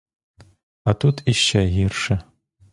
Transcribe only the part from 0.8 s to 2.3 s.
А тут іще гірше.